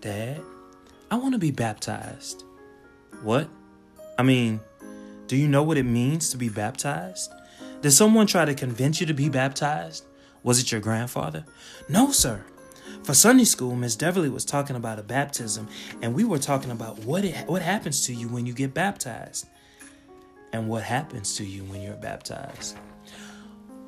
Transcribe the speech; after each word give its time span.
Dad, 0.00 0.42
I 1.10 1.16
want 1.16 1.32
to 1.32 1.38
be 1.38 1.50
baptized. 1.50 2.44
What? 3.22 3.48
I 4.18 4.22
mean, 4.22 4.60
do 5.26 5.36
you 5.36 5.48
know 5.48 5.62
what 5.62 5.78
it 5.78 5.84
means 5.84 6.30
to 6.30 6.36
be 6.36 6.48
baptized? 6.48 7.32
Did 7.80 7.90
someone 7.92 8.26
try 8.26 8.44
to 8.44 8.54
convince 8.54 9.00
you 9.00 9.06
to 9.06 9.14
be 9.14 9.28
baptized? 9.28 10.04
Was 10.42 10.60
it 10.60 10.70
your 10.70 10.80
grandfather? 10.80 11.44
No, 11.88 12.10
sir. 12.10 12.44
For 13.02 13.14
Sunday 13.14 13.44
school, 13.44 13.74
Miss 13.74 13.96
Deverly 13.96 14.28
was 14.28 14.44
talking 14.44 14.76
about 14.76 14.98
a 14.98 15.02
baptism, 15.02 15.68
and 16.02 16.14
we 16.14 16.24
were 16.24 16.38
talking 16.38 16.70
about 16.70 16.98
what 17.00 17.24
it, 17.24 17.48
what 17.48 17.62
happens 17.62 18.06
to 18.06 18.14
you 18.14 18.28
when 18.28 18.46
you 18.46 18.52
get 18.52 18.74
baptized, 18.74 19.46
and 20.52 20.68
what 20.68 20.82
happens 20.82 21.36
to 21.36 21.44
you 21.44 21.64
when 21.64 21.82
you're 21.82 21.94
baptized. 21.94 22.76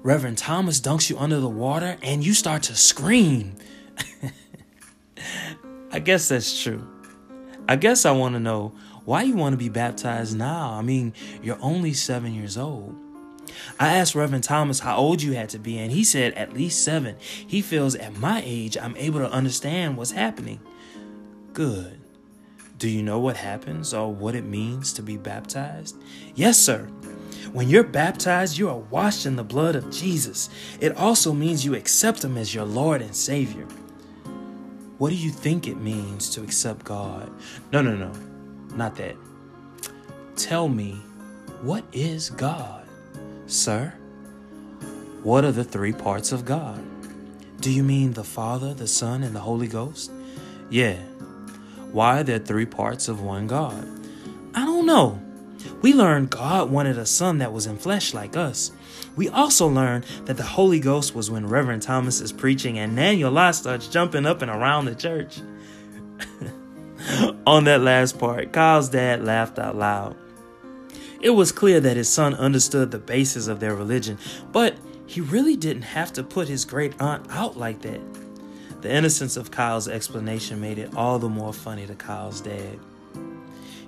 Reverend 0.03 0.39
Thomas 0.39 0.81
dunks 0.81 1.11
you 1.11 1.19
under 1.19 1.41
the 1.41 1.49
water, 1.49 1.97
and 2.03 2.25
you 2.25 2.33
start 2.33 2.63
to 2.65 2.77
scream. 2.77 3.57
I 5.91 5.99
guess 6.01 6.29
that's 6.29 6.63
true. 6.63 6.87
I 7.69 7.77
guess 7.77 8.05
I 8.05 8.13
want 8.13 8.35
to 8.35 8.41
know 8.41 8.73
why 9.05 9.23
you 9.23 9.35
want 9.37 9.55
to 9.55 9.59
be 9.59 9.69
baptized 9.69 10.37
now. 10.37 10.73
I 10.73 10.83
mean, 10.83 11.15
you're 11.43 11.59
only 11.61 11.93
seven 11.95 12.35
years 12.35 12.59
old. 12.59 12.95
I 13.81 13.95
asked 13.95 14.15
Reverend 14.15 14.45
Thomas 14.45 14.81
how 14.81 14.97
old 14.97 15.23
you 15.23 15.33
had 15.33 15.49
to 15.51 15.59
be, 15.59 15.79
and 15.79 15.91
he 15.91 16.05
said 16.05 16.35
at 16.35 16.53
least 16.53 16.85
seven. 16.85 17.17
He 17.21 17.63
feels 17.63 17.95
at 17.95 18.17
my 18.19 18.43
age 18.45 18.77
I'm 18.77 18.97
able 18.97 19.21
to 19.21 19.31
understand 19.31 19.97
what's 19.97 20.11
happening. 20.11 20.61
Good. 21.55 22.01
Do 22.79 22.89
you 22.89 23.03
know 23.03 23.19
what 23.19 23.37
happens 23.37 23.93
or 23.93 24.13
what 24.13 24.35
it 24.35 24.45
means 24.45 24.93
to 24.93 25.03
be 25.03 25.17
baptized? 25.17 25.97
Yes, 26.35 26.59
sir. 26.59 26.83
When 27.53 27.69
you're 27.69 27.83
baptized, 27.83 28.59
you 28.59 28.69
are 28.69 28.79
washed 28.79 29.27
in 29.27 29.37
the 29.37 29.43
blood 29.43 29.75
of 29.75 29.91
Jesus. 29.91 30.51
It 30.81 30.97
also 30.97 31.33
means 31.33 31.65
you 31.65 31.75
accept 31.75 32.23
Him 32.23 32.37
as 32.37 32.55
your 32.55 32.67
Lord 32.67 33.03
and 33.03 33.17
Savior. 33.17 33.67
What 34.99 35.11
do 35.11 35.17
you 35.17 35.31
think 35.31 35.69
it 35.69 35.77
means 35.77 36.29
to 36.31 36.43
accept 36.43 36.85
God? 36.85 37.31
No, 37.73 37.81
no, 37.83 37.95
no, 37.95 38.13
not 38.75 38.97
that. 38.97 39.17
Tell 40.37 40.69
me, 40.69 41.01
what 41.63 41.85
is 41.93 42.31
God? 42.31 42.87
Sir, 43.47 43.95
what 45.23 45.45
are 45.45 45.53
the 45.53 45.65
three 45.65 45.93
parts 45.93 46.33
of 46.33 46.45
God? 46.45 46.85
Do 47.61 47.73
you 47.73 47.83
mean 47.83 48.13
the 48.13 48.25
Father, 48.25 48.75
the 48.75 48.87
Son, 48.87 49.23
and 49.23 49.35
the 49.35 49.41
Holy 49.41 49.69
Ghost? 49.69 50.11
Yeah. 50.71 50.97
Why 51.93 52.21
are 52.21 52.23
there 52.23 52.39
three 52.39 52.67
parts 52.67 53.09
of 53.09 53.21
one 53.21 53.47
God? 53.47 53.87
I 54.55 54.65
don't 54.65 54.87
know. 54.87 55.23
We 55.81 55.95
learned 55.95 56.31
God 56.31 56.71
wanted 56.71 56.99
a 56.99 57.07
son 57.07 57.39
that 57.39 57.53
was 57.53 57.67
in 57.67 57.79
flesh 57.79 58.15
like 58.15 58.37
us. 58.37 58.73
We 59.17 59.29
also 59.29 59.67
learned 59.67 60.05
that 60.25 60.37
the 60.37 60.43
Holy 60.43 60.81
Ghost 60.81 61.15
was 61.15 61.31
when 61.31 61.49
Reverend 61.49 61.83
Thomas 61.83 62.21
is 62.21 62.33
preaching 62.33 62.79
and 62.79 62.97
Daniel 62.97 63.31
Lott 63.31 63.55
starts 63.55 63.89
jumping 63.89 64.27
up 64.27 64.43
and 64.43 64.51
around 64.51 64.85
the 64.85 64.95
church. 64.95 65.41
On 67.47 67.65
that 67.65 67.81
last 67.81 68.19
part, 68.19 68.53
Kyle's 68.53 68.89
dad 68.89 69.25
laughed 69.25 69.59
out 69.59 69.77
loud. 69.77 70.17
It 71.21 71.31
was 71.31 71.51
clear 71.51 71.81
that 71.81 71.97
his 71.97 72.09
son 72.09 72.35
understood 72.35 72.91
the 72.91 72.99
basis 72.99 73.49
of 73.49 73.61
their 73.61 73.75
religion, 73.75 74.19
but 74.53 74.77
he 75.07 75.21
really 75.21 75.57
didn't 75.57 75.83
have 75.83 76.13
to 76.13 76.23
put 76.23 76.49
his 76.49 76.65
great 76.65 77.01
aunt 77.01 77.27
out 77.31 77.57
like 77.57 77.81
that. 77.83 78.01
The 78.83 78.93
innocence 78.93 79.37
of 79.37 79.51
Kyle's 79.51 79.89
explanation 79.89 80.61
made 80.61 80.79
it 80.79 80.95
all 80.95 81.19
the 81.19 81.29
more 81.29 81.53
funny 81.53 81.87
to 81.87 81.97
Kyle's 81.97 82.41
dad. 82.41 82.79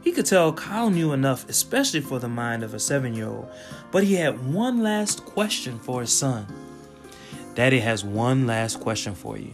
He 0.03 0.13
could 0.13 0.27
tell 0.27 0.53
Kyle 0.53 0.91
knew 0.91 1.13
enough, 1.13 1.49
especially 1.49 2.01
for 2.01 2.19
the 2.19 2.29
mind 2.29 2.63
of 2.63 2.75
a 2.75 2.79
seven 2.79 3.15
year 3.15 3.29
old, 3.29 3.49
but 3.91 4.05
he 4.05 4.15
had 4.15 4.53
one 4.53 4.83
last 4.83 5.25
question 5.25 5.79
for 5.79 6.01
his 6.01 6.13
son. 6.13 6.47
Daddy 7.55 7.81
has 7.81 8.05
one 8.05 8.47
last 8.47 8.81
question 8.81 9.15
for 9.15 9.37
you. 9.37 9.53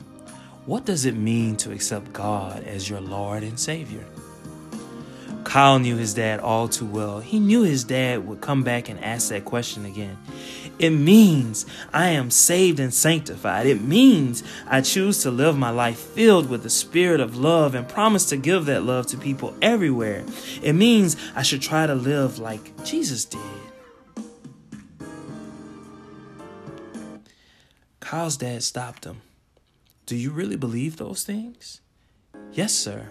What 0.67 0.85
does 0.85 1.05
it 1.05 1.17
mean 1.17 1.57
to 1.59 1.73
accept 1.73 2.13
God 2.13 2.65
as 2.65 2.89
your 2.89 3.01
Lord 3.01 3.43
and 3.43 3.59
Savior? 3.59 4.05
Kyle 5.45 5.79
knew 5.79 5.97
his 5.97 6.13
dad 6.13 6.41
all 6.41 6.69
too 6.69 6.87
well. 6.87 7.21
He 7.21 7.39
knew 7.39 7.63
his 7.63 7.85
dad 7.85 8.27
would 8.27 8.41
come 8.41 8.65
back 8.65 8.89
and 8.89 9.03
ask 9.03 9.29
that 9.29 9.45
question 9.45 9.87
again. 9.87 10.19
It 10.79 10.91
means 10.91 11.65
I 11.93 12.09
am 12.09 12.31
saved 12.31 12.79
and 12.81 12.93
sanctified. 12.93 13.67
It 13.67 13.81
means 13.81 14.43
I 14.67 14.83
choose 14.83 15.23
to 15.23 15.31
live 15.31 15.57
my 15.57 15.71
life 15.71 15.99
filled 15.99 16.51
with 16.51 16.63
the 16.63 16.71
spirit 16.71 17.21
of 17.21 17.37
love 17.37 17.75
and 17.75 17.89
promise 17.89 18.27
to 18.27 18.37
give 18.37 18.67
that 18.67 18.83
love 18.83 19.07
to 19.09 19.17
people 19.17 19.55
everywhere. 19.63 20.25
It 20.63 20.75
means 20.75 21.17
I 21.35 21.43
should 21.43 21.63
try 21.63 21.87
to 21.87 21.95
live 21.95 22.39
like 22.39 22.85
Jesus 22.85 23.25
did. 23.25 23.41
Kyle's 28.01 28.37
dad 28.37 28.63
stopped 28.63 29.05
him. 29.05 29.23
Do 30.05 30.15
you 30.15 30.31
really 30.31 30.57
believe 30.57 30.97
those 30.97 31.25
things? 31.25 31.81
Yes, 32.53 32.73
sir. 32.73 33.09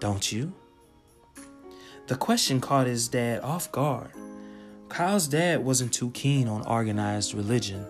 Don't 0.00 0.30
you? 0.30 0.52
The 2.08 2.16
question 2.16 2.60
caught 2.60 2.86
his 2.86 3.08
dad 3.08 3.40
off 3.40 3.72
guard. 3.72 4.10
Kyle's 4.88 5.28
dad 5.28 5.64
wasn't 5.64 5.92
too 5.92 6.10
keen 6.10 6.48
on 6.48 6.66
organized 6.66 7.34
religion. 7.34 7.86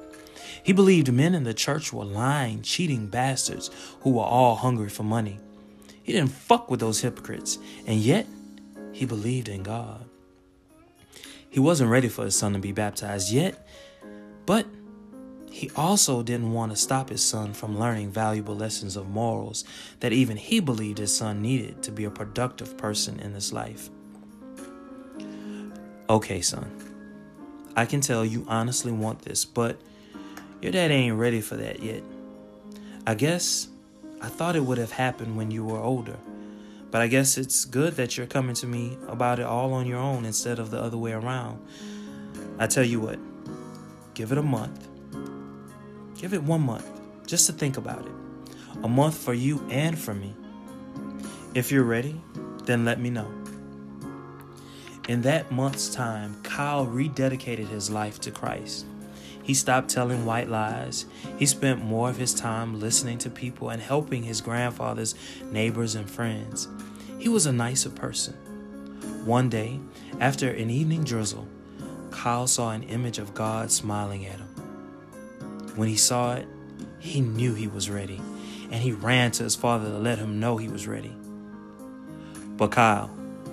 He 0.63 0.73
believed 0.73 1.13
men 1.13 1.35
in 1.35 1.45
the 1.45 1.55
church 1.55 1.93
were 1.93 2.05
lying, 2.05 2.63
cheating 2.63 3.07
bastards 3.07 3.71
who 4.01 4.11
were 4.11 4.25
all 4.25 4.57
hungry 4.57 4.89
for 4.89 5.05
money. 5.05 5.39
He 6.03 6.13
didn't 6.13 6.31
fuck 6.31 6.71
with 6.71 6.81
those 6.81 7.01
hypocrites, 7.01 7.59
and 7.87 7.99
yet 8.01 8.27
he 8.93 9.07
believed 9.07 9.49
in 9.49 9.63
God. 9.63 10.05
He 11.49 11.61
wasn't 11.61 11.91
ready 11.91 12.09
for 12.09 12.25
his 12.25 12.37
son 12.37 12.53
to 12.53 12.59
be 12.59 12.73
baptized 12.73 13.33
yet, 13.33 13.67
but 14.45 14.67
he 15.51 15.71
also 15.77 16.23
didn't 16.23 16.53
want 16.53 16.73
to 16.73 16.77
stop 16.77 17.09
his 17.09 17.25
son 17.25 17.53
from 17.53 17.79
learning 17.79 18.11
valuable 18.11 18.55
lessons 18.55 18.97
of 18.97 19.09
morals 19.09 19.65
that 20.01 20.13
even 20.13 20.37
he 20.37 20.61
believed 20.61 20.99
his 20.99 21.17
son 21.17 21.41
needed 21.43 21.83
to 21.83 21.93
be 21.93 22.05
a 22.05 22.11
productive 22.11 22.77
person 22.77 23.19
in 23.21 23.33
this 23.33 23.53
life. 23.53 23.91
Okay, 26.11 26.41
son. 26.41 26.88
I 27.79 27.87
can 27.87 28.01
tell 28.01 28.25
you 28.25 28.45
honestly 28.49 28.91
want 28.91 29.23
this, 29.23 29.45
but 29.45 29.79
your 30.61 30.73
dad 30.73 30.91
ain't 30.91 31.17
ready 31.17 31.41
for 31.41 31.55
that 31.59 31.81
yet. 31.81 32.03
I 33.07 33.15
guess 33.15 33.69
I 34.21 34.27
thought 34.27 34.57
it 34.57 34.65
would 34.65 34.79
have 34.79 34.91
happened 34.91 35.37
when 35.37 35.53
you 35.53 35.65
were 35.65 35.79
older, 35.79 36.17
but 36.91 37.03
I 37.03 37.07
guess 37.07 37.39
it's 37.39 37.65
good 37.65 37.95
that 37.95 38.17
you're 38.17 38.27
coming 38.27 38.57
to 38.57 38.67
me 38.67 38.99
about 39.07 39.39
it 39.39 39.47
all 39.47 39.73
on 39.75 39.87
your 39.87 40.01
own 40.01 40.25
instead 40.25 40.59
of 40.59 40.73
the 40.73 40.83
other 40.83 40.97
way 40.97 41.13
around. 41.13 41.65
I 42.59 42.67
tell 42.67 42.83
you 42.83 42.99
what, 42.99 43.21
give 44.15 44.33
it 44.33 44.39
a 44.39 44.43
month. 44.43 44.89
Give 46.21 46.35
it 46.35 46.43
one 46.43 46.63
month 46.63 46.91
just 47.29 47.47
to 47.47 47.53
think 47.53 47.77
about 47.77 48.05
it. 48.05 48.13
A 48.83 48.89
month 48.89 49.17
for 49.17 49.35
you 49.35 49.65
and 49.71 49.97
for 49.97 50.15
me. 50.15 50.35
If 51.55 51.71
you're 51.71 51.85
ready, 51.85 52.21
then 52.65 52.85
let 52.85 52.99
me 52.99 53.11
know. 53.11 53.33
In 55.09 55.23
that 55.23 55.51
month's 55.51 55.89
time, 55.89 56.37
Kyle 56.43 56.87
rededicated 56.87 57.69
his 57.69 57.91
life 57.91 58.21
to 58.21 58.31
Christ. 58.31 58.85
He 59.43 59.55
stopped 59.55 59.89
telling 59.89 60.27
white 60.27 60.51
lies. 60.51 61.07
He 61.39 61.47
spent 61.47 61.83
more 61.83 62.11
of 62.11 62.19
his 62.19 62.35
time 62.35 62.79
listening 62.79 63.17
to 63.19 63.31
people 63.31 63.71
and 63.71 63.81
helping 63.81 64.23
his 64.23 64.43
grandfather's 64.43 65.15
neighbors 65.51 65.95
and 65.95 66.11
friends. 66.11 66.69
He 67.19 67.31
was 67.31 67.47
a 67.47 67.53
nicer 67.53 67.89
person. 67.89 68.35
One 69.25 69.49
day, 69.49 69.81
after 70.21 70.51
an 70.51 70.69
evening 70.69 71.05
drizzle, 71.05 71.49
Kyle 72.11 72.47
saw 72.47 72.73
an 72.73 72.83
image 72.83 73.19
of 73.19 73.33
God 73.33 73.71
smiling 73.71 74.27
at 74.27 74.37
him. 74.37 74.49
When 75.77 75.89
he 75.89 75.97
saw 75.97 76.35
it, 76.35 76.47
he 76.99 77.23
knew 77.23 77.55
he 77.55 77.67
was 77.67 77.89
ready, 77.89 78.21
and 78.71 78.83
he 78.83 78.93
ran 78.93 79.31
to 79.33 79.45
his 79.45 79.57
father 79.57 79.89
to 79.89 79.99
let 79.99 80.19
him 80.19 80.39
know 80.39 80.59
he 80.59 80.69
was 80.69 80.87
ready. 80.87 81.17
But 82.57 82.73
Kyle, 82.73 83.11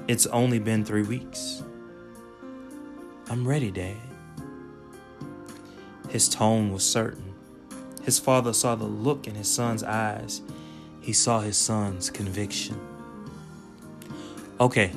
it's 0.08 0.26
only 0.28 0.60
been 0.60 0.86
three 0.86 1.04
weeks. 1.04 1.64
I'm 3.30 3.48
ready, 3.48 3.72
Dad. 3.72 3.98
His 6.10 6.30
tone 6.30 6.72
was 6.72 6.90
certain. 6.90 7.34
His 8.04 8.20
father 8.20 8.54
saw 8.54 8.76
the 8.76 8.86
look 8.86 9.28
in 9.28 9.34
his 9.34 9.52
son's 9.52 9.84
eyes. 9.84 10.42
He 11.02 11.12
saw 11.12 11.40
his 11.40 11.58
son's 11.58 12.10
conviction. 12.10 12.80
Okay, 14.60 14.92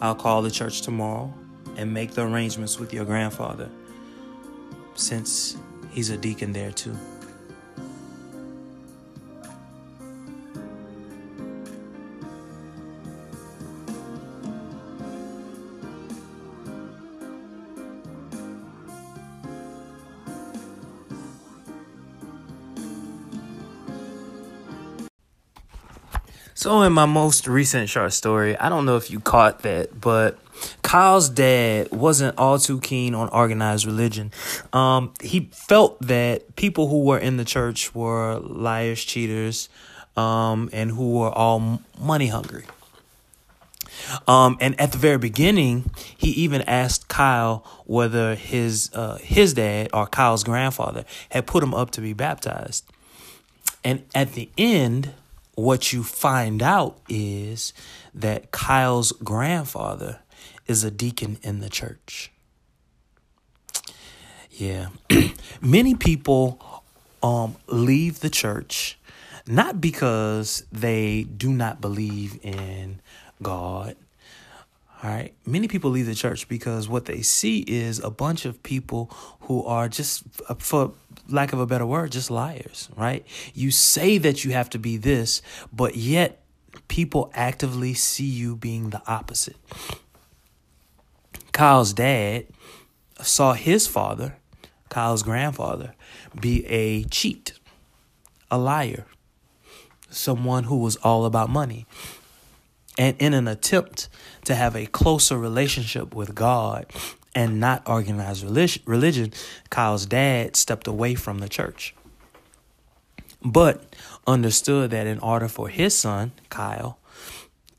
I'll 0.00 0.14
call 0.14 0.42
the 0.42 0.50
church 0.50 0.80
tomorrow 0.80 1.32
and 1.76 1.92
make 1.92 2.12
the 2.12 2.26
arrangements 2.26 2.78
with 2.78 2.92
your 2.92 3.04
grandfather, 3.04 3.70
since 4.94 5.56
he's 5.90 6.10
a 6.10 6.16
deacon 6.16 6.52
there 6.52 6.72
too. 6.72 6.96
So, 26.60 26.82
in 26.82 26.92
my 26.92 27.06
most 27.06 27.46
recent 27.46 27.88
short 27.88 28.12
story, 28.12 28.54
I 28.54 28.68
don't 28.68 28.84
know 28.84 28.98
if 28.98 29.10
you 29.10 29.18
caught 29.18 29.60
that, 29.60 29.98
but 29.98 30.38
Kyle's 30.82 31.30
dad 31.30 31.90
wasn't 31.90 32.36
all 32.36 32.58
too 32.58 32.80
keen 32.80 33.14
on 33.14 33.30
organized 33.30 33.86
religion. 33.86 34.30
Um, 34.74 35.14
he 35.22 35.48
felt 35.54 35.98
that 36.02 36.56
people 36.56 36.88
who 36.88 37.04
were 37.04 37.16
in 37.18 37.38
the 37.38 37.46
church 37.46 37.94
were 37.94 38.38
liars, 38.40 39.02
cheaters, 39.02 39.70
um, 40.18 40.68
and 40.70 40.90
who 40.90 41.14
were 41.20 41.30
all 41.30 41.80
money 41.98 42.26
hungry. 42.26 42.64
Um, 44.28 44.58
and 44.60 44.78
at 44.78 44.92
the 44.92 44.98
very 44.98 45.16
beginning, 45.16 45.90
he 46.14 46.28
even 46.32 46.60
asked 46.66 47.08
Kyle 47.08 47.64
whether 47.86 48.34
his 48.34 48.90
uh, 48.92 49.16
his 49.16 49.54
dad 49.54 49.88
or 49.94 50.06
Kyle's 50.06 50.44
grandfather 50.44 51.06
had 51.30 51.46
put 51.46 51.62
him 51.62 51.72
up 51.72 51.90
to 51.92 52.02
be 52.02 52.12
baptized. 52.12 52.84
And 53.82 54.04
at 54.14 54.34
the 54.34 54.50
end, 54.58 55.14
what 55.60 55.92
you 55.92 56.02
find 56.02 56.62
out 56.62 56.98
is 57.08 57.72
that 58.14 58.50
Kyle's 58.50 59.12
grandfather 59.12 60.20
is 60.66 60.84
a 60.84 60.90
deacon 60.90 61.38
in 61.42 61.60
the 61.60 61.68
church. 61.68 62.30
Yeah. 64.50 64.88
Many 65.60 65.94
people 65.94 66.82
um, 67.22 67.56
leave 67.66 68.20
the 68.20 68.30
church 68.30 68.98
not 69.46 69.80
because 69.80 70.64
they 70.70 71.24
do 71.24 71.50
not 71.50 71.80
believe 71.80 72.38
in 72.44 73.00
God. 73.42 73.96
All 75.02 75.08
right. 75.08 75.32
Many 75.46 75.66
people 75.66 75.90
leave 75.90 76.06
the 76.06 76.14
church 76.14 76.46
because 76.46 76.88
what 76.88 77.06
they 77.06 77.22
see 77.22 77.60
is 77.66 78.00
a 78.00 78.10
bunch 78.10 78.44
of 78.44 78.62
people 78.62 79.10
who 79.42 79.64
are 79.64 79.88
just, 79.88 80.24
uh, 80.48 80.54
for 80.54 80.92
lack 81.28 81.54
of 81.54 81.60
a 81.60 81.66
better 81.66 81.86
word, 81.86 82.12
just 82.12 82.30
liars, 82.30 82.90
right? 82.96 83.26
You 83.54 83.70
say 83.70 84.18
that 84.18 84.44
you 84.44 84.52
have 84.52 84.68
to 84.70 84.78
be 84.78 84.98
this, 84.98 85.40
but 85.72 85.96
yet 85.96 86.42
people 86.88 87.30
actively 87.34 87.94
see 87.94 88.26
you 88.26 88.56
being 88.56 88.90
the 88.90 89.00
opposite. 89.06 89.56
Kyle's 91.52 91.94
dad 91.94 92.46
saw 93.22 93.54
his 93.54 93.86
father, 93.86 94.36
Kyle's 94.90 95.22
grandfather, 95.22 95.94
be 96.38 96.66
a 96.66 97.04
cheat, 97.04 97.52
a 98.50 98.58
liar, 98.58 99.06
someone 100.10 100.64
who 100.64 100.76
was 100.76 100.96
all 100.96 101.24
about 101.24 101.48
money. 101.48 101.86
And 103.00 103.16
in 103.18 103.32
an 103.32 103.48
attempt 103.48 104.10
to 104.44 104.54
have 104.54 104.76
a 104.76 104.84
closer 104.84 105.38
relationship 105.38 106.14
with 106.14 106.34
God 106.34 106.84
and 107.34 107.58
not 107.58 107.88
organized 107.88 108.44
religion, 108.44 109.32
Kyle's 109.70 110.04
dad 110.04 110.54
stepped 110.54 110.86
away 110.86 111.14
from 111.14 111.38
the 111.38 111.48
church. 111.48 111.94
But 113.42 113.96
understood 114.26 114.90
that 114.90 115.06
in 115.06 115.18
order 115.20 115.48
for 115.48 115.70
his 115.70 115.96
son, 115.96 116.32
Kyle, 116.50 116.98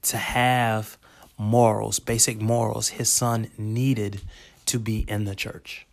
to 0.01 0.17
have 0.17 0.97
morals, 1.37 1.99
basic 1.99 2.41
morals, 2.41 2.89
his 2.89 3.07
son 3.07 3.51
needed 3.59 4.21
to 4.65 4.79
be 4.79 5.05
in 5.07 5.25
the 5.25 5.35
church. 5.35 5.85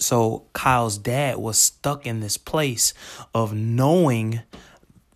So 0.00 0.46
Kyle's 0.52 0.98
dad 0.98 1.36
was 1.36 1.58
stuck 1.58 2.04
in 2.04 2.18
this 2.18 2.38
place 2.38 2.92
of 3.32 3.54
knowing 3.54 4.40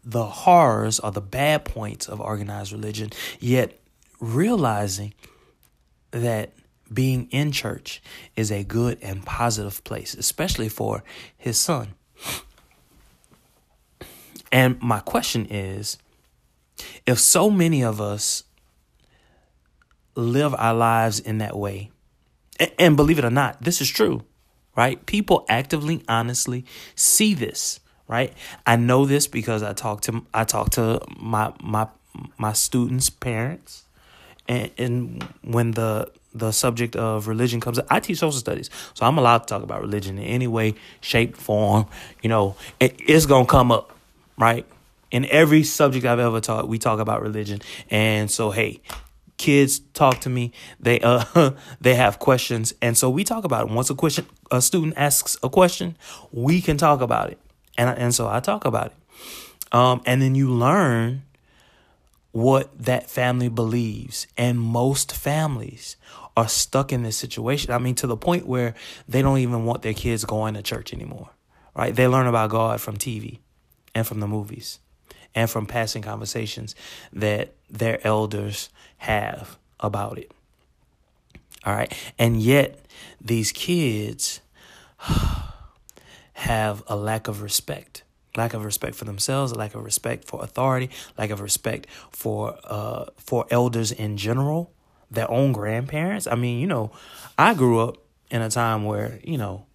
the 0.04 0.24
horrors 0.24 0.98
or 1.00 1.10
the 1.10 1.20
bad 1.20 1.64
points 1.64 2.08
of 2.08 2.20
organized 2.20 2.72
religion, 2.72 3.10
yet 3.38 3.78
realizing 4.20 5.14
that 6.10 6.52
being 6.92 7.28
in 7.30 7.52
church 7.52 8.02
is 8.36 8.50
a 8.50 8.64
good 8.64 8.98
and 9.02 9.24
positive 9.24 9.82
place, 9.84 10.14
especially 10.14 10.68
for 10.68 11.04
his 11.36 11.58
son. 11.58 11.94
And 14.50 14.80
my 14.82 15.00
question 15.00 15.46
is 15.46 15.98
if 17.06 17.18
so 17.18 17.50
many 17.50 17.84
of 17.84 18.00
us 18.00 18.44
live 20.16 20.54
our 20.58 20.74
lives 20.74 21.20
in 21.20 21.38
that 21.38 21.56
way, 21.56 21.90
and 22.78 22.96
believe 22.96 23.18
it 23.18 23.24
or 23.24 23.30
not, 23.30 23.62
this 23.62 23.80
is 23.80 23.88
true, 23.88 24.22
right? 24.76 25.04
People 25.06 25.46
actively, 25.48 26.02
honestly 26.08 26.64
see 26.94 27.34
this 27.34 27.80
right? 28.10 28.32
I 28.66 28.74
know 28.74 29.06
this 29.06 29.28
because 29.28 29.62
I 29.62 29.72
talk 29.72 30.02
to 30.02 30.26
I 30.34 30.42
talk 30.44 30.70
to 30.70 31.00
my 31.16 31.52
my 31.62 31.86
my 32.36 32.52
students' 32.52 33.08
parents, 33.08 33.84
and 34.48 34.70
and 34.76 35.22
when 35.42 35.70
the 35.70 36.10
the 36.34 36.50
subject 36.50 36.96
of 36.96 37.28
religion 37.28 37.60
comes 37.60 37.78
up, 37.78 37.86
I 37.88 38.00
teach 38.00 38.18
social 38.18 38.40
studies, 38.40 38.68
so 38.94 39.06
I'm 39.06 39.16
allowed 39.16 39.38
to 39.38 39.46
talk 39.46 39.62
about 39.62 39.80
religion 39.80 40.18
in 40.18 40.24
any 40.24 40.48
way, 40.48 40.74
shape, 41.00 41.36
form. 41.36 41.86
You 42.20 42.28
know, 42.28 42.56
it, 42.80 42.96
it's 42.98 43.26
gonna 43.26 43.46
come 43.46 43.70
up, 43.70 43.96
right? 44.36 44.66
In 45.12 45.24
every 45.26 45.62
subject 45.62 46.04
I've 46.04 46.18
ever 46.18 46.40
taught, 46.40 46.68
we 46.68 46.78
talk 46.78 46.98
about 46.98 47.22
religion, 47.22 47.60
and 47.90 48.28
so 48.28 48.50
hey, 48.50 48.80
kids 49.38 49.80
talk 49.94 50.18
to 50.20 50.28
me 50.28 50.52
they 50.80 51.00
uh 51.00 51.52
they 51.80 51.94
have 51.94 52.18
questions 52.18 52.74
and 52.82 52.98
so 52.98 53.08
we 53.08 53.24
talk 53.24 53.42
about 53.44 53.68
it 53.68 53.72
once 53.72 53.88
a 53.88 53.94
question 53.94 54.26
a 54.50 54.60
student 54.60 54.92
asks 54.98 55.38
a 55.42 55.48
question 55.48 55.96
we 56.30 56.60
can 56.60 56.76
talk 56.76 57.00
about 57.00 57.30
it 57.30 57.38
and 57.80 57.98
and 57.98 58.14
so 58.14 58.28
I 58.28 58.40
talk 58.40 58.64
about 58.64 58.88
it. 58.88 59.74
Um, 59.74 60.02
and 60.04 60.20
then 60.20 60.34
you 60.34 60.50
learn 60.50 61.22
what 62.32 62.70
that 62.78 63.08
family 63.08 63.48
believes, 63.48 64.26
and 64.36 64.60
most 64.60 65.12
families 65.12 65.96
are 66.36 66.48
stuck 66.48 66.92
in 66.92 67.02
this 67.02 67.16
situation. 67.16 67.72
I 67.72 67.78
mean, 67.78 67.94
to 67.96 68.06
the 68.06 68.16
point 68.16 68.46
where 68.46 68.74
they 69.08 69.22
don't 69.22 69.38
even 69.38 69.64
want 69.64 69.82
their 69.82 69.94
kids 69.94 70.24
going 70.24 70.54
to 70.54 70.62
church 70.62 70.92
anymore. 70.92 71.30
Right? 71.74 71.94
They 71.94 72.06
learn 72.06 72.26
about 72.26 72.50
God 72.50 72.80
from 72.80 72.96
TV 72.96 73.38
and 73.94 74.06
from 74.06 74.20
the 74.20 74.26
movies 74.26 74.80
and 75.34 75.48
from 75.48 75.66
passing 75.66 76.02
conversations 76.02 76.74
that 77.12 77.54
their 77.70 78.04
elders 78.06 78.68
have 78.98 79.56
about 79.78 80.18
it. 80.18 80.32
All 81.64 81.74
right. 81.74 81.92
And 82.18 82.40
yet, 82.42 82.84
these 83.20 83.52
kids 83.52 84.40
have 86.40 86.82
a 86.86 86.96
lack 86.96 87.28
of 87.28 87.42
respect 87.42 88.02
lack 88.36 88.54
of 88.54 88.64
respect 88.64 88.94
for 88.94 89.04
themselves, 89.04 89.54
lack 89.56 89.74
of 89.74 89.84
respect 89.84 90.24
for 90.24 90.42
authority, 90.42 90.90
lack 91.18 91.30
of 91.30 91.40
respect 91.40 91.86
for 92.10 92.56
uh 92.64 93.06
for 93.16 93.46
elders 93.50 93.92
in 93.92 94.16
general, 94.16 94.72
their 95.10 95.30
own 95.30 95.52
grandparents. 95.52 96.26
I 96.26 96.36
mean, 96.36 96.60
you 96.60 96.66
know, 96.66 96.92
I 97.36 97.54
grew 97.54 97.80
up 97.80 97.98
in 98.30 98.42
a 98.42 98.50
time 98.50 98.84
where, 98.84 99.18
you 99.24 99.36
know, 99.36 99.66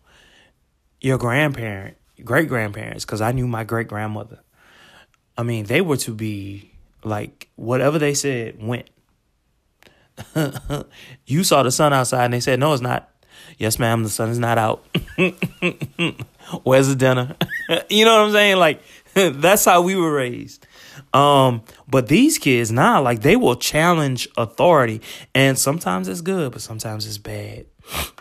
your 1.01 1.17
grandparent, 1.17 1.97
great 2.23 2.47
grandparents, 2.47 3.05
because 3.05 3.21
I 3.21 3.31
knew 3.31 3.47
my 3.47 3.63
great 3.63 3.87
grandmother. 3.87 4.39
I 5.37 5.43
mean, 5.43 5.65
they 5.65 5.81
were 5.81 5.97
to 5.97 6.13
be 6.13 6.71
like 7.03 7.49
whatever 7.55 7.99
they 7.99 8.13
said 8.13 8.57
went. 8.61 8.89
you 11.25 11.43
saw 11.43 11.61
the 11.61 11.71
sun 11.71 11.91
outside 11.91 12.25
and 12.25 12.33
they 12.33 12.39
said, 12.39 12.59
No, 12.59 12.71
it's 12.71 12.81
not. 12.81 13.09
Yes, 13.57 13.79
ma'am, 13.79 14.03
the 14.03 14.09
sun 14.09 14.29
is 14.29 14.39
not 14.39 14.57
out. 14.57 14.85
Where's 16.63 16.87
the 16.87 16.95
dinner? 16.95 17.35
you 17.89 18.05
know 18.05 18.17
what 18.17 18.25
I'm 18.27 18.31
saying? 18.31 18.57
Like 18.57 18.81
that's 19.13 19.63
how 19.65 19.81
we 19.81 19.95
were 19.95 20.11
raised. 20.11 20.67
Um, 21.13 21.61
but 21.87 22.07
these 22.07 22.37
kids 22.37 22.71
now, 22.71 23.01
like 23.01 23.21
they 23.21 23.35
will 23.35 23.55
challenge 23.55 24.27
authority, 24.37 25.01
and 25.33 25.57
sometimes 25.57 26.07
it's 26.07 26.21
good, 26.21 26.51
but 26.51 26.61
sometimes 26.61 27.07
it's 27.07 27.17
bad. 27.17 27.65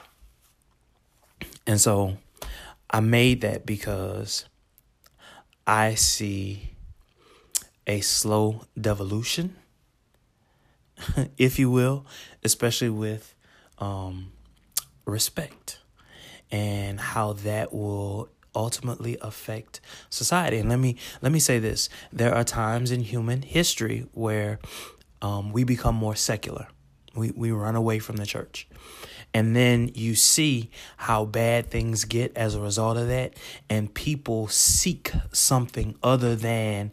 And 1.66 1.80
so 1.80 2.18
I 2.90 3.00
made 3.00 3.40
that 3.40 3.64
because 3.64 4.44
I 5.66 5.94
see 5.94 6.72
a 7.86 8.02
slow 8.02 8.66
devolution, 8.78 9.56
if 11.38 11.58
you 11.58 11.70
will, 11.70 12.04
especially 12.42 12.90
with 12.90 13.34
um, 13.78 14.30
respect 15.04 15.78
and 16.50 17.00
how 17.00 17.32
that 17.32 17.72
will 17.72 18.28
ultimately 18.54 19.18
affect 19.20 19.80
society. 20.10 20.58
And 20.58 20.68
let 20.68 20.78
me 20.78 20.96
let 21.22 21.32
me 21.32 21.40
say 21.40 21.58
this: 21.58 21.88
there 22.12 22.34
are 22.34 22.44
times 22.44 22.90
in 22.90 23.00
human 23.00 23.42
history 23.42 24.06
where 24.12 24.58
um, 25.22 25.52
we 25.52 25.64
become 25.64 25.94
more 25.94 26.16
secular. 26.16 26.68
We 27.14 27.32
we 27.32 27.50
run 27.50 27.76
away 27.76 27.98
from 27.98 28.16
the 28.16 28.26
church. 28.26 28.68
And 29.36 29.56
then 29.56 29.90
you 29.94 30.14
see 30.14 30.70
how 30.96 31.24
bad 31.24 31.68
things 31.68 32.04
get 32.04 32.36
as 32.36 32.54
a 32.54 32.60
result 32.60 32.96
of 32.96 33.08
that, 33.08 33.34
and 33.68 33.92
people 33.92 34.46
seek 34.46 35.10
something 35.32 35.96
other 36.04 36.36
than 36.36 36.92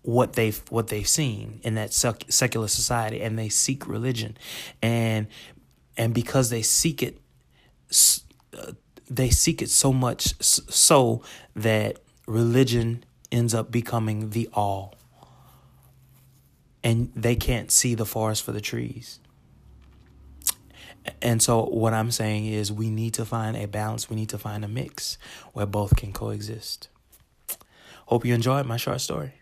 what 0.00 0.32
they've 0.32 0.62
what 0.70 0.86
they've 0.86 1.06
seen 1.06 1.60
in 1.62 1.74
that 1.74 1.92
sec- 1.92 2.24
secular 2.28 2.68
society, 2.68 3.20
and 3.20 3.38
they 3.38 3.50
seek 3.50 3.86
religion, 3.86 4.38
and 4.80 5.26
and 5.96 6.14
because 6.14 6.50
they 6.50 6.62
seek 6.62 7.02
it 7.02 7.18
uh, 8.56 8.72
they 9.08 9.30
seek 9.30 9.62
it 9.62 9.70
so 9.70 9.92
much 9.92 10.34
so 10.40 11.22
that 11.54 11.98
religion 12.26 13.04
ends 13.30 13.54
up 13.54 13.70
becoming 13.70 14.30
the 14.30 14.48
all. 14.52 14.94
And 16.82 17.10
they 17.16 17.34
can't 17.34 17.70
see 17.70 17.94
the 17.94 18.06
forest 18.06 18.42
for 18.42 18.52
the 18.52 18.60
trees. 18.60 19.18
And 21.22 21.40
so, 21.40 21.64
what 21.64 21.94
I'm 21.94 22.10
saying 22.10 22.46
is, 22.46 22.72
we 22.72 22.90
need 22.90 23.14
to 23.14 23.24
find 23.24 23.56
a 23.56 23.66
balance. 23.66 24.10
We 24.10 24.16
need 24.16 24.28
to 24.30 24.38
find 24.38 24.64
a 24.64 24.68
mix 24.68 25.18
where 25.52 25.66
both 25.66 25.96
can 25.96 26.12
coexist. 26.12 26.88
Hope 28.06 28.24
you 28.24 28.34
enjoyed 28.34 28.66
my 28.66 28.76
short 28.76 29.00
story 29.00 29.34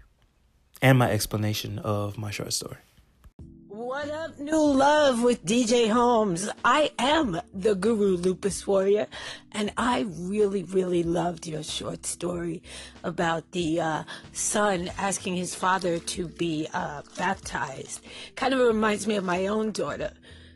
and 0.82 0.98
my 0.98 1.10
explanation 1.10 1.78
of 1.78 2.18
my 2.18 2.30
short 2.30 2.52
story. 2.52 2.78
What 3.94 4.10
up, 4.10 4.40
new 4.40 4.72
love 4.72 5.22
with 5.22 5.46
DJ 5.46 5.88
Holmes? 5.88 6.50
I 6.64 6.90
am 6.98 7.40
the 7.54 7.76
guru 7.76 8.16
lupus 8.16 8.66
warrior, 8.66 9.06
and 9.52 9.72
I 9.76 10.06
really, 10.18 10.64
really 10.64 11.04
loved 11.04 11.46
your 11.46 11.62
short 11.62 12.04
story 12.04 12.60
about 13.04 13.52
the 13.52 13.80
uh, 13.80 14.02
son 14.32 14.90
asking 14.98 15.36
his 15.36 15.54
father 15.54 16.00
to 16.00 16.26
be 16.26 16.66
uh, 16.74 17.02
baptized. 17.16 18.00
Kind 18.34 18.52
of 18.52 18.58
reminds 18.58 19.06
me 19.06 19.14
of 19.14 19.22
my 19.22 19.46
own 19.46 19.70
daughter. 19.70 20.12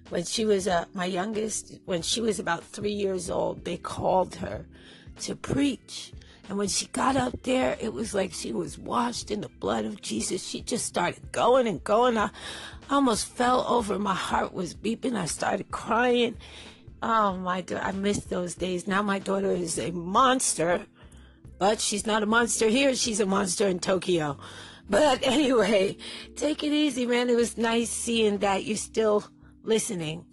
When 0.09 0.25
she 0.25 0.45
was 0.45 0.67
uh, 0.67 0.87
my 0.93 1.07
youngest, 1.07 1.79
when 1.85 2.03
she 2.03 2.21
was 2.21 2.41
about 2.41 2.65
three 2.65 2.91
years 2.91 3.31
old, 3.31 3.65
they 3.65 3.77
called 3.77 4.35
her 4.35 4.67
to 5.21 5.37
preach. 5.37 6.13
And 6.49 6.57
when 6.57 6.69
she 6.69 6.87
got 6.87 7.17
up 7.17 7.43
there, 7.43 7.77
it 7.79 7.93
was 7.93 8.15
like 8.15 8.33
she 8.33 8.53
was 8.53 8.79
washed 8.79 9.31
in 9.31 9.43
the 9.43 9.51
blood 9.51 9.85
of 9.85 10.01
Jesus. 10.01 10.47
She 10.47 10.63
just 10.63 10.87
started 10.87 11.31
going 11.31 11.67
and 11.67 11.85
going. 11.85 12.17
I 12.17 12.31
almost 12.89 13.27
fell 13.27 13.67
over. 13.69 13.99
My 13.99 14.15
heart 14.15 14.55
was 14.55 14.75
beeping. 14.75 15.15
I 15.15 15.27
started 15.27 15.71
crying. 15.71 16.37
Oh 17.03 17.37
my 17.37 17.61
God, 17.61 17.83
I 17.83 17.93
missed 17.93 18.31
those 18.31 18.55
days. 18.55 18.87
Now 18.89 19.03
my 19.03 19.19
daughter 19.19 19.51
is 19.51 19.79
a 19.79 19.91
monster, 19.93 20.87
but 21.59 21.81
she's 21.81 22.07
not 22.07 22.23
a 22.23 22.27
monster 22.27 22.69
here. 22.69 22.95
She's 22.95 23.21
a 23.21 23.27
monster 23.27 23.69
in 23.69 23.79
Tokyo. 23.79 24.39
But 24.89 25.21
anyway, 25.23 25.99
take 26.35 26.65
it 26.65 26.73
easy, 26.73 27.05
man. 27.05 27.29
It 27.29 27.37
was 27.37 27.59
nice 27.59 27.91
seeing 27.91 28.39
that 28.39 28.65
you're 28.65 28.79
still 28.79 29.25
listening. 29.63 30.25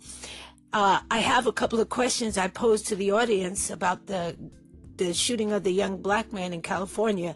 Uh, 0.71 1.01
I 1.11 1.19
have 1.19 1.45
a 1.45 1.53
couple 1.53 1.79
of 1.79 1.89
questions 1.89 2.37
I 2.37 2.47
posed 2.47 2.87
to 2.87 2.95
the 2.95 3.11
audience 3.11 3.69
about 3.69 4.07
the 4.07 4.35
the 4.97 5.13
shooting 5.13 5.51
of 5.51 5.63
the 5.63 5.71
young 5.71 6.01
black 6.01 6.31
man 6.31 6.53
in 6.53 6.61
California, 6.61 7.35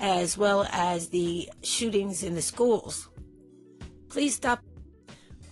as 0.00 0.36
well 0.36 0.66
as 0.72 1.08
the 1.08 1.48
shootings 1.62 2.22
in 2.22 2.34
the 2.34 2.42
schools. 2.42 3.08
Please 4.08 4.34
stop. 4.34 4.60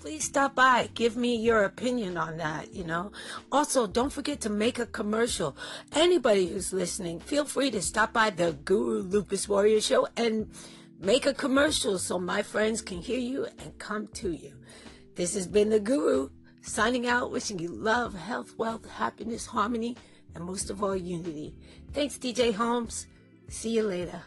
Please 0.00 0.24
stop 0.24 0.54
by. 0.54 0.88
Give 0.94 1.16
me 1.16 1.36
your 1.36 1.64
opinion 1.64 2.16
on 2.16 2.36
that, 2.38 2.72
you 2.72 2.84
know. 2.84 3.10
Also, 3.50 3.86
don't 3.86 4.12
forget 4.12 4.40
to 4.42 4.50
make 4.50 4.78
a 4.78 4.86
commercial. 4.86 5.56
Anybody 5.92 6.46
who's 6.46 6.72
listening, 6.72 7.18
feel 7.18 7.44
free 7.44 7.70
to 7.72 7.82
stop 7.82 8.12
by 8.12 8.30
the 8.30 8.52
Guru 8.64 9.02
Lupus 9.02 9.48
Warrior 9.48 9.80
Show 9.80 10.06
and 10.16 10.50
make 11.00 11.26
a 11.26 11.34
commercial 11.34 11.98
so 11.98 12.18
my 12.18 12.42
friends 12.42 12.80
can 12.80 12.98
hear 12.98 13.18
you 13.18 13.46
and 13.58 13.76
come 13.78 14.06
to 14.14 14.30
you. 14.30 14.54
This 15.16 15.34
has 15.34 15.48
been 15.48 15.68
the 15.68 15.80
Guru 15.80 16.30
signing 16.62 17.06
out, 17.06 17.32
wishing 17.32 17.58
you 17.58 17.70
love, 17.70 18.14
health, 18.14 18.54
wealth, 18.56 18.88
happiness, 18.88 19.46
harmony 19.46 19.96
and 20.38 20.46
most 20.46 20.70
of 20.70 20.84
all, 20.84 20.94
unity. 20.94 21.52
Thanks, 21.92 22.16
DJ 22.16 22.54
Holmes. 22.54 23.08
See 23.48 23.70
you 23.70 23.82
later. 23.82 24.22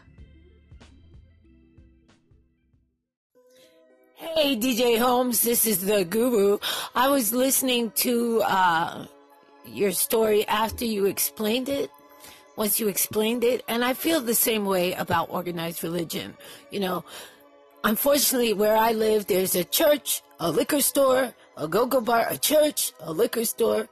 Hey, 4.16 4.56
DJ 4.56 4.98
Holmes, 4.98 5.40
this 5.40 5.64
is 5.66 5.86
the 5.86 6.04
Guru. 6.04 6.58
I 6.94 7.08
was 7.08 7.32
listening 7.32 7.92
to 8.06 8.42
uh, 8.42 9.06
your 9.66 9.92
story 9.92 10.46
after 10.48 10.84
you 10.84 11.06
explained 11.06 11.70
it, 11.70 11.90
once 12.56 12.78
you 12.78 12.88
explained 12.88 13.42
it, 13.42 13.64
and 13.66 13.82
I 13.82 13.94
feel 13.94 14.20
the 14.20 14.34
same 14.34 14.66
way 14.66 14.92
about 14.92 15.30
organized 15.30 15.82
religion. 15.82 16.36
You 16.70 16.80
know, 16.80 17.04
unfortunately, 17.84 18.52
where 18.52 18.76
I 18.76 18.92
live, 18.92 19.28
there's 19.28 19.54
a 19.54 19.64
church, 19.64 20.22
a 20.38 20.50
liquor 20.50 20.82
store, 20.82 21.32
a 21.56 21.66
go-go 21.66 22.02
bar, 22.02 22.26
a 22.28 22.36
church, 22.36 22.92
a 23.00 23.12
liquor 23.12 23.46
store, 23.46 23.88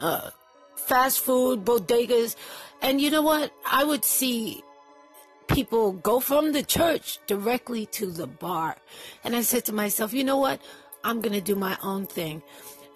uh, 0.00 0.30
fast 0.76 1.20
food, 1.20 1.64
bodegas. 1.64 2.36
And 2.80 3.00
you 3.00 3.10
know 3.10 3.22
what? 3.22 3.52
I 3.70 3.84
would 3.84 4.04
see 4.04 4.62
people 5.48 5.92
go 5.92 6.20
from 6.20 6.52
the 6.52 6.62
church 6.62 7.18
directly 7.26 7.86
to 7.86 8.10
the 8.10 8.26
bar. 8.26 8.76
And 9.24 9.36
I 9.36 9.42
said 9.42 9.64
to 9.66 9.72
myself, 9.72 10.12
you 10.12 10.24
know 10.24 10.38
what? 10.38 10.60
I'm 11.04 11.20
going 11.20 11.34
to 11.34 11.40
do 11.40 11.54
my 11.54 11.76
own 11.82 12.06
thing. 12.06 12.42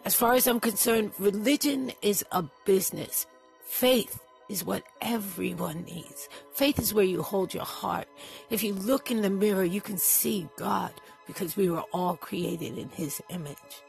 As 0.04 0.14
far 0.14 0.34
as 0.34 0.46
I'm 0.46 0.60
concerned, 0.60 1.12
religion 1.18 1.92
is 2.02 2.24
a 2.30 2.44
business. 2.64 3.26
Faith 3.64 4.20
is 4.48 4.64
what 4.64 4.84
everyone 5.00 5.82
needs. 5.84 6.28
Faith 6.52 6.78
is 6.78 6.94
where 6.94 7.04
you 7.04 7.22
hold 7.22 7.52
your 7.52 7.64
heart. 7.64 8.06
If 8.48 8.62
you 8.62 8.74
look 8.74 9.10
in 9.10 9.22
the 9.22 9.30
mirror, 9.30 9.64
you 9.64 9.80
can 9.80 9.98
see 9.98 10.48
God 10.56 10.92
because 11.26 11.56
we 11.56 11.68
were 11.68 11.84
all 11.92 12.16
created 12.16 12.78
in 12.78 12.88
His 12.90 13.20
image. 13.30 13.82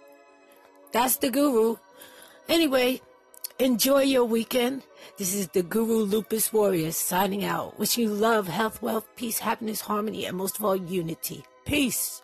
That's 0.91 1.17
the 1.17 1.29
guru. 1.29 1.75
Anyway, 2.50 3.01
Enjoy 3.59 4.03
your 4.03 4.23
weekend. 4.23 4.83
This 5.17 5.33
is 5.33 5.47
the 5.47 5.63
Guru 5.63 6.05
Lupus 6.05 6.53
Warrior 6.53 6.91
signing 6.91 7.43
out. 7.43 7.79
Wishing 7.79 8.03
you 8.03 8.13
love, 8.13 8.47
health, 8.47 8.83
wealth, 8.83 9.07
peace, 9.15 9.39
happiness, 9.39 9.81
harmony, 9.81 10.25
and 10.25 10.37
most 10.37 10.59
of 10.59 10.63
all, 10.63 10.75
unity. 10.75 11.43
Peace. 11.65 12.21